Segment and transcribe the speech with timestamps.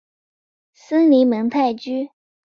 [0.73, 2.09] 森林蒙泰居。